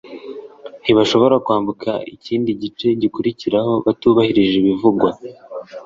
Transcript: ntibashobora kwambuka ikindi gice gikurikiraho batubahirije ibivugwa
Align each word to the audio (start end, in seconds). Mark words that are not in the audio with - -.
ntibashobora 0.81 1.35
kwambuka 1.45 1.89
ikindi 2.15 2.49
gice 2.61 2.87
gikurikiraho 3.01 3.73
batubahirije 3.85 4.55
ibivugwa 4.61 5.09